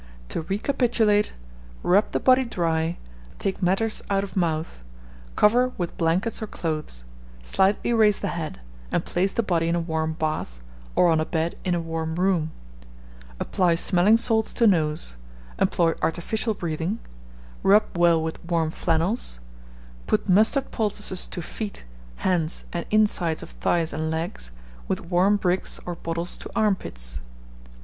To 0.29 0.41
recapitulate: 0.41 1.33
Rub 1.83 2.11
the 2.11 2.19
body 2.19 2.43
dry; 2.43 2.97
take 3.37 3.61
matters 3.61 4.01
out 4.09 4.23
of 4.23 4.35
mouth; 4.35 4.79
cover 5.35 5.73
with 5.77 5.95
blankets 5.95 6.41
or 6.41 6.47
clothes; 6.47 7.03
slightly 7.43 7.93
raise 7.93 8.17
the 8.19 8.29
head, 8.29 8.61
and 8.91 9.05
place 9.05 9.31
the 9.31 9.43
body 9.43 9.67
in 9.67 9.75
a 9.75 9.79
warm 9.79 10.13
bath, 10.13 10.59
or 10.95 11.07
on 11.11 11.19
a 11.19 11.23
bed 11.25 11.53
in 11.63 11.75
a 11.75 11.79
warm 11.79 12.15
room; 12.15 12.49
apply 13.39 13.75
smelling 13.75 14.17
salts 14.17 14.53
to 14.53 14.65
nose; 14.65 15.17
employ 15.59 15.93
artificial 16.01 16.55
breathing; 16.55 16.97
rub 17.61 17.83
well 17.95 18.23
with 18.23 18.43
warm 18.43 18.71
flannels; 18.71 19.39
put 20.07 20.27
mustard 20.27 20.71
poultices 20.71 21.27
to 21.27 21.43
feet, 21.43 21.85
hands, 22.25 22.65
and 22.73 22.87
insides 22.89 23.43
of 23.43 23.51
thighs 23.51 23.93
and 23.93 24.09
legs, 24.09 24.49
with 24.87 24.99
warm 25.11 25.35
bricks 25.37 25.79
or 25.85 25.93
bottles 25.93 26.37
to 26.37 26.49
armpits. 26.55 27.21